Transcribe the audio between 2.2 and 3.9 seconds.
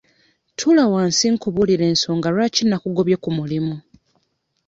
lwaki nakugobye ku mulimu.